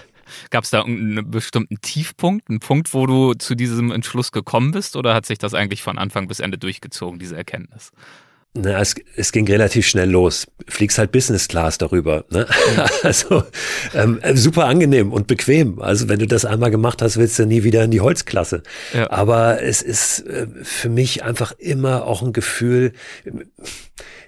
Gab 0.49 0.63
es 0.63 0.69
da 0.69 0.83
einen 0.83 1.29
bestimmten 1.29 1.81
Tiefpunkt, 1.81 2.49
einen 2.49 2.59
Punkt, 2.59 2.93
wo 2.93 3.05
du 3.05 3.33
zu 3.33 3.55
diesem 3.55 3.91
Entschluss 3.91 4.31
gekommen 4.31 4.71
bist 4.71 4.95
oder 4.95 5.13
hat 5.13 5.25
sich 5.25 5.37
das 5.37 5.53
eigentlich 5.53 5.81
von 5.81 5.97
Anfang 5.97 6.27
bis 6.27 6.39
Ende 6.39 6.57
durchgezogen, 6.57 7.19
diese 7.19 7.35
Erkenntnis? 7.35 7.91
Na, 8.53 8.81
es, 8.81 8.95
es 9.15 9.31
ging 9.31 9.47
relativ 9.47 9.87
schnell 9.87 10.09
los. 10.09 10.45
Fliegst 10.67 10.97
halt 10.97 11.13
Business 11.13 11.47
Class 11.47 11.77
darüber. 11.77 12.25
Ne? 12.29 12.45
Mhm. 12.75 12.81
Also 13.03 13.43
ähm, 13.93 14.19
super 14.35 14.65
angenehm 14.65 15.13
und 15.13 15.27
bequem. 15.27 15.81
Also 15.81 16.09
wenn 16.09 16.19
du 16.19 16.27
das 16.27 16.43
einmal 16.43 16.69
gemacht 16.69 17.01
hast, 17.01 17.17
willst 17.17 17.39
du 17.39 17.45
nie 17.45 17.63
wieder 17.63 17.83
in 17.83 17.91
die 17.91 18.01
Holzklasse. 18.01 18.63
Ja. 18.93 19.09
Aber 19.09 19.61
es 19.61 19.81
ist 19.81 20.27
äh, 20.27 20.47
für 20.63 20.89
mich 20.89 21.23
einfach 21.23 21.53
immer 21.59 22.05
auch 22.05 22.21
ein 22.21 22.33
Gefühl, 22.33 22.91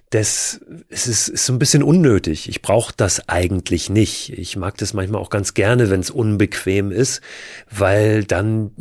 das 0.09 0.61
es 0.89 1.07
ist, 1.07 1.27
ist 1.27 1.45
so 1.45 1.53
ein 1.53 1.59
bisschen 1.59 1.83
unnötig. 1.83 2.47
Ich 2.47 2.61
brauche 2.61 2.93
das 2.95 3.27
eigentlich 3.27 3.89
nicht. 3.89 4.29
Ich 4.37 4.55
mag 4.55 4.77
das 4.77 4.93
manchmal 4.93 5.21
auch 5.21 5.31
ganz 5.31 5.53
gerne, 5.53 5.89
wenn 5.89 5.99
es 5.99 6.11
unbequem 6.11 6.91
ist, 6.91 7.21
weil 7.69 8.23
dann 8.23 8.71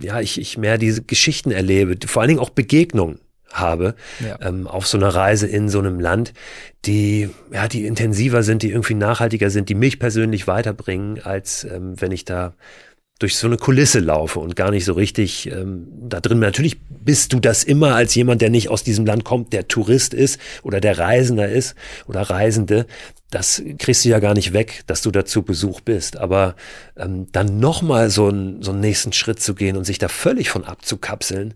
ja 0.00 0.20
ich, 0.20 0.40
ich 0.40 0.56
mehr 0.56 0.78
diese 0.78 1.02
Geschichten 1.02 1.50
erlebe, 1.50 1.96
vor 2.06 2.22
allen 2.22 2.28
Dingen 2.28 2.40
auch 2.40 2.50
Begegnungen 2.50 3.18
habe 3.52 3.94
ja. 4.20 4.38
ähm, 4.40 4.66
auf 4.66 4.86
so 4.86 4.98
einer 4.98 5.08
Reise 5.08 5.46
in 5.46 5.68
so 5.68 5.78
einem 5.78 6.00
Land, 6.00 6.32
die 6.84 7.30
ja 7.50 7.68
die 7.68 7.86
intensiver 7.86 8.42
sind, 8.42 8.62
die 8.62 8.70
irgendwie 8.70 8.94
nachhaltiger 8.94 9.50
sind, 9.50 9.68
die 9.68 9.74
mich 9.74 9.98
persönlich 9.98 10.46
weiterbringen, 10.46 11.20
als 11.22 11.64
ähm, 11.64 12.00
wenn 12.00 12.12
ich 12.12 12.24
da 12.24 12.54
durch 13.18 13.36
so 13.36 13.46
eine 13.46 13.56
Kulisse 13.56 13.98
laufe 13.98 14.38
und 14.38 14.54
gar 14.54 14.70
nicht 14.70 14.84
so 14.84 14.92
richtig 14.92 15.50
ähm, 15.50 15.88
da 16.08 16.20
drin. 16.20 16.38
Natürlich 16.38 16.80
bist 16.88 17.32
du 17.32 17.40
das 17.40 17.64
immer 17.64 17.94
als 17.94 18.14
jemand, 18.14 18.42
der 18.42 18.50
nicht 18.50 18.68
aus 18.68 18.84
diesem 18.84 19.06
Land 19.06 19.24
kommt, 19.24 19.52
der 19.52 19.66
Tourist 19.66 20.14
ist 20.14 20.38
oder 20.62 20.80
der 20.80 20.98
Reisender 20.98 21.48
ist 21.48 21.74
oder 22.06 22.22
Reisende. 22.22 22.86
Das 23.30 23.62
kriegst 23.78 24.04
du 24.04 24.08
ja 24.08 24.20
gar 24.20 24.34
nicht 24.34 24.52
weg, 24.52 24.82
dass 24.86 25.02
du 25.02 25.10
dazu 25.10 25.42
Besuch 25.42 25.80
bist. 25.80 26.16
Aber 26.16 26.54
ähm, 26.96 27.26
dann 27.32 27.58
nochmal 27.58 28.08
so, 28.10 28.28
ein, 28.28 28.62
so 28.62 28.70
einen 28.70 28.80
nächsten 28.80 29.12
Schritt 29.12 29.40
zu 29.40 29.54
gehen 29.54 29.76
und 29.76 29.84
sich 29.84 29.98
da 29.98 30.08
völlig 30.08 30.50
von 30.50 30.64
abzukapseln, 30.64 31.54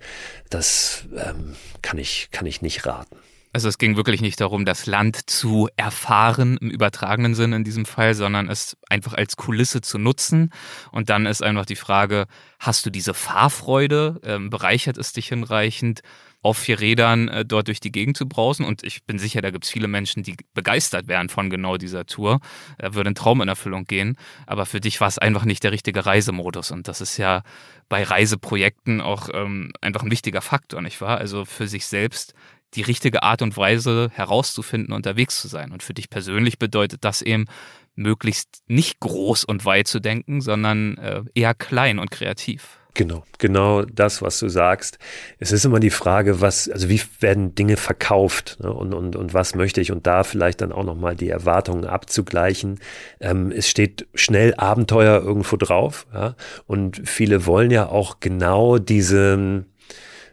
das 0.50 1.04
ähm, 1.16 1.54
kann, 1.80 1.98
ich, 1.98 2.28
kann 2.32 2.46
ich 2.46 2.60
nicht 2.60 2.84
raten. 2.86 3.16
Also 3.52 3.68
es 3.68 3.76
ging 3.78 3.96
wirklich 3.96 4.22
nicht 4.22 4.40
darum, 4.40 4.64
das 4.64 4.86
Land 4.86 5.28
zu 5.28 5.68
erfahren 5.76 6.56
im 6.58 6.70
übertragenen 6.70 7.34
Sinn 7.34 7.52
in 7.52 7.64
diesem 7.64 7.84
Fall, 7.84 8.14
sondern 8.14 8.48
es 8.48 8.76
einfach 8.88 9.12
als 9.12 9.36
Kulisse 9.36 9.82
zu 9.82 9.98
nutzen. 9.98 10.50
Und 10.90 11.10
dann 11.10 11.26
ist 11.26 11.42
einfach 11.42 11.66
die 11.66 11.76
Frage, 11.76 12.26
hast 12.58 12.86
du 12.86 12.90
diese 12.90 13.12
Fahrfreude? 13.12 14.20
Ähm, 14.24 14.48
bereichert 14.50 14.96
es 14.96 15.12
dich 15.12 15.28
hinreichend? 15.28 16.02
auf 16.42 16.58
vier 16.58 16.80
Rädern 16.80 17.28
äh, 17.28 17.44
dort 17.44 17.68
durch 17.68 17.80
die 17.80 17.92
Gegend 17.92 18.16
zu 18.16 18.28
brausen. 18.28 18.66
Und 18.66 18.82
ich 18.82 19.04
bin 19.04 19.18
sicher, 19.18 19.40
da 19.40 19.50
gibt 19.50 19.64
es 19.64 19.70
viele 19.70 19.88
Menschen, 19.88 20.24
die 20.24 20.36
begeistert 20.54 21.06
wären 21.06 21.28
von 21.28 21.50
genau 21.50 21.76
dieser 21.76 22.04
Tour. 22.04 22.40
Da 22.78 22.94
würde 22.94 23.10
ein 23.10 23.14
Traum 23.14 23.40
in 23.40 23.48
Erfüllung 23.48 23.84
gehen. 23.84 24.16
Aber 24.46 24.66
für 24.66 24.80
dich 24.80 25.00
war 25.00 25.08
es 25.08 25.18
einfach 25.18 25.44
nicht 25.44 25.62
der 25.62 25.72
richtige 25.72 26.04
Reisemodus. 26.04 26.72
Und 26.72 26.88
das 26.88 27.00
ist 27.00 27.16
ja 27.16 27.42
bei 27.88 28.02
Reiseprojekten 28.02 29.00
auch 29.00 29.28
ähm, 29.32 29.72
einfach 29.80 30.02
ein 30.02 30.10
wichtiger 30.10 30.40
Faktor, 30.40 30.82
nicht 30.82 31.00
wahr? 31.00 31.18
Also 31.18 31.44
für 31.44 31.68
sich 31.68 31.86
selbst 31.86 32.34
die 32.74 32.82
richtige 32.82 33.22
Art 33.22 33.42
und 33.42 33.56
Weise 33.56 34.10
herauszufinden, 34.14 34.94
unterwegs 34.94 35.40
zu 35.40 35.48
sein. 35.48 35.72
Und 35.72 35.82
für 35.82 35.94
dich 35.94 36.10
persönlich 36.10 36.58
bedeutet 36.58 37.04
das 37.04 37.22
eben, 37.22 37.46
möglichst 37.94 38.62
nicht 38.68 39.00
groß 39.00 39.44
und 39.44 39.64
weit 39.64 39.86
zu 39.86 40.00
denken, 40.00 40.40
sondern 40.40 40.96
äh, 40.98 41.22
eher 41.34 41.54
klein 41.54 41.98
und 41.98 42.10
kreativ. 42.10 42.78
Genau, 42.94 43.24
genau 43.38 43.82
das, 43.82 44.20
was 44.20 44.38
du 44.38 44.50
sagst. 44.50 44.98
Es 45.38 45.50
ist 45.50 45.64
immer 45.64 45.80
die 45.80 45.88
Frage, 45.88 46.42
was, 46.42 46.68
also 46.68 46.90
wie 46.90 47.00
werden 47.20 47.54
Dinge 47.54 47.78
verkauft 47.78 48.58
ne? 48.60 48.70
und, 48.70 48.92
und, 48.92 49.16
und 49.16 49.32
was 49.32 49.54
möchte 49.54 49.80
ich 49.80 49.92
und 49.92 50.06
da 50.06 50.24
vielleicht 50.24 50.60
dann 50.60 50.72
auch 50.72 50.84
nochmal 50.84 51.16
die 51.16 51.30
Erwartungen 51.30 51.86
abzugleichen. 51.86 52.80
Ähm, 53.18 53.50
es 53.50 53.68
steht 53.68 54.08
schnell 54.14 54.54
Abenteuer 54.56 55.22
irgendwo 55.22 55.56
drauf 55.56 56.06
ja? 56.12 56.34
und 56.66 57.00
viele 57.08 57.46
wollen 57.46 57.70
ja 57.70 57.86
auch 57.86 58.20
genau 58.20 58.76
diese, 58.76 59.64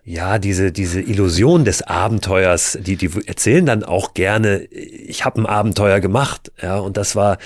ja, 0.09 0.39
diese, 0.39 0.71
diese 0.71 1.01
Illusion 1.01 1.65
des 1.65 1.83
Abenteuers, 1.83 2.79
die, 2.81 2.95
die 2.95 3.11
erzählen 3.27 3.63
dann 3.67 3.83
auch 3.83 4.15
gerne, 4.15 4.61
ich 4.63 5.23
habe 5.23 5.39
ein 5.39 5.45
Abenteuer 5.45 5.99
gemacht, 5.99 6.51
ja, 6.59 6.79
und 6.79 6.97
das 6.97 7.15
war 7.15 7.37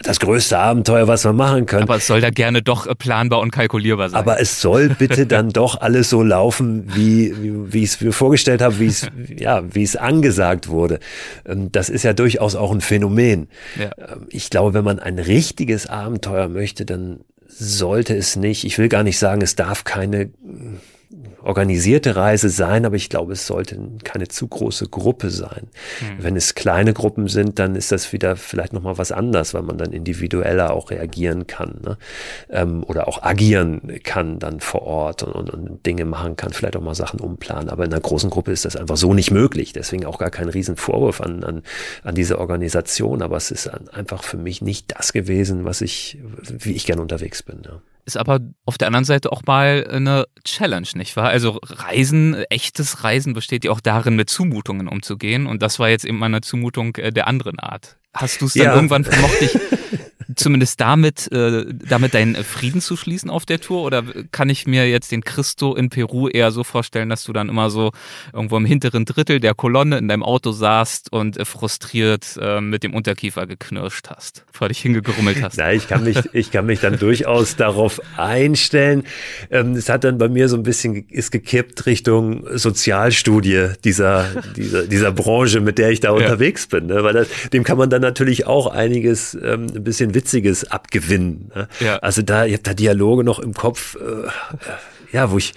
das 0.00 0.20
größte 0.20 0.56
Abenteuer, 0.56 1.08
was 1.08 1.24
man 1.24 1.34
machen 1.34 1.66
können. 1.66 1.82
Aber 1.82 1.96
es 1.96 2.06
soll 2.06 2.20
da 2.20 2.30
gerne 2.30 2.62
doch 2.62 2.86
äh, 2.86 2.94
planbar 2.94 3.40
und 3.40 3.50
kalkulierbar 3.50 4.10
sein. 4.10 4.20
Aber 4.20 4.40
es 4.40 4.60
soll 4.60 4.90
bitte 4.90 5.26
dann 5.26 5.50
doch 5.50 5.80
alles 5.80 6.08
so 6.08 6.22
laufen, 6.22 6.84
wie, 6.94 7.34
wie, 7.42 7.72
wie 7.72 7.82
ich 7.82 7.90
es 7.90 8.00
mir 8.00 8.12
vorgestellt 8.12 8.62
habe, 8.62 8.78
wie 8.78 8.86
es, 8.86 9.08
ja, 9.36 9.64
wie 9.74 9.82
es 9.82 9.96
angesagt 9.96 10.68
wurde. 10.68 11.00
Ähm, 11.44 11.72
das 11.72 11.88
ist 11.88 12.04
ja 12.04 12.12
durchaus 12.12 12.54
auch 12.54 12.70
ein 12.70 12.80
Phänomen. 12.80 13.48
Ja. 13.76 13.90
Ähm, 13.98 14.28
ich 14.28 14.50
glaube, 14.50 14.72
wenn 14.72 14.84
man 14.84 15.00
ein 15.00 15.18
richtiges 15.18 15.88
Abenteuer 15.88 16.46
möchte, 16.46 16.84
dann 16.84 17.24
sollte 17.48 18.16
es 18.16 18.36
nicht, 18.36 18.62
ich 18.62 18.78
will 18.78 18.88
gar 18.88 19.02
nicht 19.02 19.18
sagen, 19.18 19.42
es 19.42 19.56
darf 19.56 19.82
keine 19.82 20.30
organisierte 21.44 22.16
Reise 22.16 22.48
sein, 22.48 22.86
aber 22.86 22.96
ich 22.96 23.10
glaube, 23.10 23.34
es 23.34 23.46
sollte 23.46 23.78
keine 24.02 24.28
zu 24.28 24.48
große 24.48 24.88
Gruppe 24.88 25.30
sein. 25.30 25.68
Mhm. 26.00 26.22
Wenn 26.22 26.36
es 26.36 26.54
kleine 26.54 26.94
Gruppen 26.94 27.28
sind, 27.28 27.58
dann 27.58 27.76
ist 27.76 27.92
das 27.92 28.12
wieder 28.12 28.36
vielleicht 28.36 28.72
nochmal 28.72 28.98
was 28.98 29.12
anderes, 29.12 29.52
weil 29.54 29.62
man 29.62 29.78
dann 29.78 29.92
individueller 29.92 30.72
auch 30.72 30.90
reagieren 30.90 31.46
kann 31.46 31.80
ne? 31.84 31.98
ähm, 32.50 32.82
oder 32.84 33.08
auch 33.08 33.22
agieren 33.22 34.00
kann 34.02 34.38
dann 34.38 34.60
vor 34.60 34.82
Ort 34.82 35.22
und, 35.22 35.32
und, 35.32 35.50
und, 35.50 35.86
Dinge 35.86 36.06
machen 36.06 36.36
kann, 36.36 36.52
vielleicht 36.52 36.76
auch 36.76 36.82
mal 36.82 36.94
Sachen 36.94 37.20
umplanen. 37.20 37.68
Aber 37.68 37.84
in 37.84 37.92
einer 37.92 38.00
großen 38.00 38.30
Gruppe 38.30 38.52
ist 38.52 38.64
das 38.64 38.76
einfach 38.76 38.96
so 38.96 39.12
nicht 39.12 39.30
möglich. 39.30 39.72
Deswegen 39.72 40.06
auch 40.06 40.18
gar 40.18 40.30
kein 40.30 40.48
Riesenvorwurf 40.48 41.20
an, 41.20 41.44
an, 41.44 41.62
an 42.02 42.14
diese 42.14 42.38
Organisation, 42.38 43.20
aber 43.20 43.36
es 43.36 43.50
ist 43.50 43.68
einfach 43.92 44.22
für 44.22 44.38
mich 44.38 44.62
nicht 44.62 44.96
das 44.96 45.12
gewesen, 45.12 45.64
was 45.64 45.82
ich, 45.82 46.18
wie 46.42 46.72
ich 46.72 46.86
gern 46.86 47.00
unterwegs 47.00 47.42
bin. 47.42 47.62
Ja 47.64 47.80
ist 48.04 48.16
aber 48.16 48.40
auf 48.66 48.78
der 48.78 48.88
anderen 48.88 49.04
Seite 49.04 49.32
auch 49.32 49.42
mal 49.46 49.86
eine 49.90 50.26
Challenge, 50.44 50.86
nicht 50.94 51.16
wahr? 51.16 51.30
Also 51.34 51.58
Reisen, 51.64 52.44
echtes 52.48 53.02
Reisen 53.02 53.32
besteht 53.32 53.64
ja 53.64 53.72
auch 53.72 53.80
darin, 53.80 54.14
mit 54.14 54.30
Zumutungen 54.30 54.86
umzugehen. 54.86 55.48
Und 55.48 55.62
das 55.62 55.80
war 55.80 55.88
jetzt 55.88 56.04
eben 56.04 56.16
mal 56.16 56.26
eine 56.26 56.42
Zumutung 56.42 56.94
äh, 56.94 57.10
der 57.10 57.26
anderen 57.26 57.58
Art. 57.58 57.96
Hast 58.14 58.40
du 58.40 58.46
es 58.46 58.52
dann 58.52 58.66
ja. 58.66 58.74
irgendwann 58.76 59.02
vermocht, 59.02 59.40
dich 59.40 59.58
zumindest 60.36 60.80
damit, 60.80 61.30
äh, 61.32 61.64
damit 61.68 62.14
deinen 62.14 62.36
Frieden 62.36 62.80
zu 62.80 62.96
schließen 62.96 63.30
auf 63.30 63.46
der 63.46 63.60
Tour? 63.60 63.82
Oder 63.82 64.02
kann 64.32 64.48
ich 64.48 64.66
mir 64.66 64.88
jetzt 64.88 65.12
den 65.12 65.24
Christo 65.24 65.74
in 65.74 65.90
Peru 65.90 66.28
eher 66.28 66.50
so 66.50 66.64
vorstellen, 66.64 67.08
dass 67.08 67.24
du 67.24 67.32
dann 67.32 67.48
immer 67.48 67.70
so 67.70 67.92
irgendwo 68.32 68.56
im 68.56 68.64
hinteren 68.64 69.04
Drittel 69.04 69.40
der 69.40 69.54
Kolonne 69.54 69.98
in 69.98 70.08
deinem 70.08 70.22
Auto 70.22 70.52
saßt 70.52 71.12
und 71.12 71.38
äh, 71.38 71.44
frustriert 71.44 72.38
äh, 72.40 72.60
mit 72.60 72.82
dem 72.82 72.94
Unterkiefer 72.94 73.46
geknirscht 73.46 74.08
hast, 74.08 74.44
vor 74.52 74.68
dich 74.68 74.80
hingegrummelt 74.80 75.42
hast? 75.42 75.58
Ja, 75.58 75.72
ich 75.72 75.88
kann 75.88 76.04
mich, 76.04 76.18
ich 76.32 76.50
kann 76.50 76.66
mich 76.66 76.80
dann 76.80 76.98
durchaus 76.98 77.56
darauf 77.56 78.00
einstellen. 78.16 79.04
Ähm, 79.50 79.72
es 79.72 79.88
hat 79.88 80.04
dann 80.04 80.18
bei 80.18 80.28
mir 80.28 80.48
so 80.48 80.56
ein 80.56 80.62
bisschen 80.62 81.08
ist 81.08 81.30
gekippt 81.30 81.86
Richtung 81.86 82.44
Sozialstudie 82.52 83.68
dieser, 83.84 84.42
dieser, 84.56 84.86
dieser 84.86 85.12
Branche, 85.12 85.60
mit 85.60 85.78
der 85.78 85.90
ich 85.90 86.00
da 86.00 86.08
ja. 86.08 86.14
unterwegs 86.14 86.66
bin. 86.66 86.86
Ne? 86.86 87.02
Weil 87.04 87.14
das, 87.14 87.28
dem 87.52 87.64
kann 87.64 87.78
man 87.78 87.90
dann 87.90 88.02
natürlich 88.02 88.46
auch 88.46 88.66
einiges 88.66 89.34
ähm, 89.34 89.66
ein 89.74 89.84
bisschen 89.84 90.14
Witziges 90.24 90.64
abgewinnen. 90.64 91.50
Ne? 91.54 91.68
Ja. 91.80 91.98
Also 91.98 92.22
da, 92.22 92.46
ihr 92.46 92.54
habt 92.54 92.66
da 92.66 92.74
Dialoge 92.74 93.24
noch 93.24 93.38
im 93.38 93.52
Kopf, 93.52 93.96
äh, 93.96 94.28
ja, 95.12 95.30
wo 95.30 95.38
ich, 95.38 95.52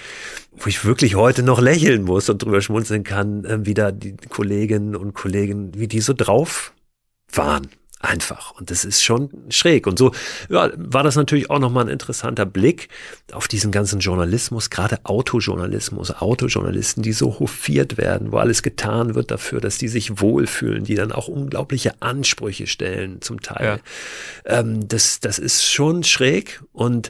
wo 0.58 0.68
ich 0.68 0.84
wirklich 0.84 1.16
heute 1.16 1.42
noch 1.42 1.62
lächeln 1.62 2.04
muss 2.04 2.30
und 2.30 2.44
drüber 2.44 2.62
schmunzeln 2.62 3.04
kann, 3.04 3.46
äh, 3.46 3.66
wie 3.66 3.74
da 3.74 3.92
die 3.92 4.18
Kolleginnen 4.30 4.96
und 4.96 5.14
Kollegen, 5.14 5.72
wie 5.76 5.88
die 5.88 6.02
so 6.02 6.14
drauf 6.14 6.74
waren 7.32 7.68
einfach. 8.00 8.52
Und 8.52 8.70
das 8.70 8.86
ist 8.86 9.04
schon 9.04 9.30
schräg. 9.50 9.88
Und 9.88 9.98
so 9.98 10.12
ja, 10.50 10.70
war 10.76 11.04
das 11.04 11.16
natürlich 11.16 11.50
auch 11.50 11.60
nochmal 11.60 11.86
ein 11.86 11.92
interessanter 11.92 12.46
Blick 12.46 12.90
auf 13.32 13.48
diesen 13.48 13.72
ganzen 13.72 14.00
Journalismus, 14.00 14.70
gerade 14.70 15.00
Autojournalismus, 15.04 16.12
Autojournalisten, 16.12 17.02
die 17.02 17.14
so 17.14 17.40
hofiert 17.40 17.98
werden, 17.98 18.32
wo 18.32 18.38
alles 18.38 18.62
getan 18.62 19.16
wird 19.16 19.32
dafür, 19.32 19.62
dass 19.62 19.78
die 19.78 19.88
sich 19.88 20.22
wohlfühlen, 20.22 20.84
die 20.84 20.96
dann 20.96 21.12
auch 21.12 21.28
unglaubliche 21.28 22.02
Ansprüche 22.02 22.68
stellen 22.68 23.22
zum 23.22 23.42
Teil. 23.42 23.80
Ja. 24.46 24.60
Ähm, 24.60 24.88
das, 24.88 25.20
das 25.20 25.40
ist 25.40 25.66
schon 25.66 26.04
schräg 26.04 26.62
und 26.74 27.10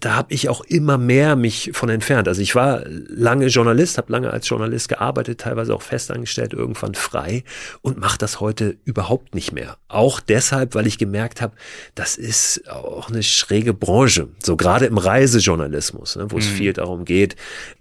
da 0.00 0.14
habe 0.14 0.32
ich 0.32 0.48
auch 0.48 0.62
immer 0.62 0.98
mehr 0.98 1.36
mich 1.36 1.70
von 1.74 1.88
entfernt. 1.90 2.26
Also 2.26 2.40
ich 2.40 2.54
war 2.54 2.82
lange 2.86 3.46
Journalist, 3.46 3.98
habe 3.98 4.12
lange 4.12 4.30
als 4.30 4.48
Journalist 4.48 4.88
gearbeitet, 4.88 5.40
teilweise 5.40 5.74
auch 5.74 5.82
festangestellt, 5.82 6.52
irgendwann 6.52 6.94
frei 6.94 7.44
und 7.82 7.98
mache 7.98 8.18
das 8.18 8.40
heute 8.40 8.78
überhaupt 8.84 9.34
nicht 9.34 9.52
mehr. 9.52 9.76
Auch 9.90 10.20
deshalb, 10.20 10.74
weil 10.76 10.86
ich 10.86 10.98
gemerkt 10.98 11.40
habe, 11.40 11.54
das 11.96 12.16
ist 12.16 12.68
auch 12.70 13.10
eine 13.10 13.22
schräge 13.22 13.74
Branche. 13.74 14.28
So 14.40 14.56
gerade 14.56 14.86
im 14.86 14.98
Reisejournalismus, 14.98 16.16
ne, 16.16 16.30
wo 16.30 16.36
mhm. 16.36 16.42
es 16.42 16.46
viel 16.46 16.72
darum 16.72 17.04
geht, 17.04 17.34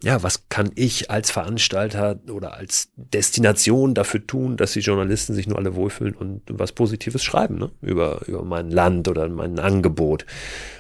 ja, 0.04 0.24
was 0.24 0.50
kann 0.50 0.72
ich 0.74 1.12
als 1.12 1.30
Veranstalter 1.30 2.20
oder 2.32 2.56
als 2.56 2.90
Destination 2.96 3.94
dafür 3.94 4.26
tun, 4.26 4.58
dass 4.58 4.74
die 4.74 4.80
Journalisten 4.80 5.36
sich 5.36 5.48
nur 5.48 5.60
alle 5.60 5.76
wohlfühlen 5.76 6.16
und 6.16 6.42
was 6.48 6.72
Positives 6.72 7.24
schreiben 7.24 7.60
ne, 7.60 7.70
über, 7.82 8.22
über 8.28 8.44
mein 8.44 8.72
Land 8.72 9.08
oder 9.08 9.30
mein 9.30 9.60
Angebot. 9.60 10.26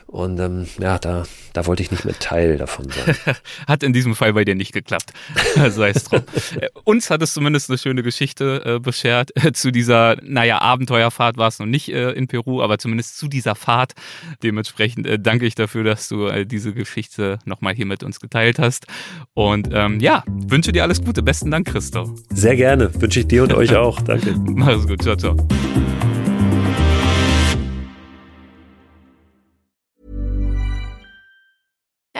Und 0.09 0.39
ähm, 0.39 0.65
ja, 0.79 0.97
da, 0.97 1.25
da 1.53 1.67
wollte 1.67 1.83
ich 1.83 1.91
nicht 1.91 2.03
mehr 2.03 2.17
Teil 2.17 2.57
davon 2.57 2.87
sein. 2.89 3.15
hat 3.67 3.83
in 3.83 3.93
diesem 3.93 4.15
Fall 4.15 4.33
bei 4.33 4.43
dir 4.43 4.55
nicht 4.55 4.73
geklappt. 4.73 5.13
Sei 5.69 5.89
es 5.89 6.05
drum. 6.05 6.21
Äh, 6.59 6.69
uns 6.83 7.11
hat 7.11 7.21
es 7.21 7.33
zumindest 7.33 7.69
eine 7.69 7.77
schöne 7.77 8.01
Geschichte 8.01 8.63
äh, 8.65 8.79
beschert. 8.79 9.31
zu 9.53 9.71
dieser, 9.71 10.17
naja, 10.23 10.61
Abenteuerfahrt 10.61 11.37
war 11.37 11.47
es 11.47 11.59
noch 11.59 11.67
nicht 11.67 11.89
äh, 11.89 12.11
in 12.13 12.27
Peru, 12.27 12.63
aber 12.63 12.79
zumindest 12.79 13.19
zu 13.19 13.27
dieser 13.27 13.53
Fahrt. 13.53 13.93
Dementsprechend 14.41 15.05
äh, 15.05 15.19
danke 15.19 15.45
ich 15.45 15.53
dafür, 15.53 15.83
dass 15.83 16.09
du 16.09 16.25
äh, 16.25 16.43
diese 16.43 16.73
Geschichte 16.73 17.37
nochmal 17.45 17.75
hier 17.75 17.85
mit 17.85 18.01
uns 18.01 18.19
geteilt 18.19 18.57
hast. 18.57 18.87
Und 19.35 19.69
ähm, 19.71 19.99
ja, 19.99 20.23
wünsche 20.27 20.71
dir 20.71 20.81
alles 20.81 21.03
Gute. 21.03 21.21
Besten 21.21 21.51
Dank, 21.51 21.67
Christoph. 21.67 22.09
Sehr 22.29 22.55
gerne. 22.55 22.89
Wünsche 22.99 23.19
ich 23.19 23.27
dir 23.27 23.43
und 23.43 23.53
euch 23.53 23.75
auch. 23.75 24.01
Danke. 24.01 24.33
Mach's 24.43 24.87
gut. 24.87 25.03
Ciao, 25.03 25.15
ciao. 25.15 25.37